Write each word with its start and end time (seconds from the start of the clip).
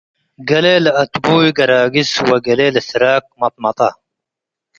ገሌ 0.49 0.65
ለአትቡይ 0.85 1.47
ገራግስ 1.57 2.09
ወገሌ 2.29 2.59
ለስራክ 2.75 3.25
መጥመጠ 3.41 3.79